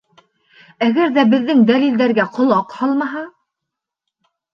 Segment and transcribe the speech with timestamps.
[0.85, 3.21] Әгәр ҙә беҙҙең дәлилдәргә ҡолаҡ һалмаһа?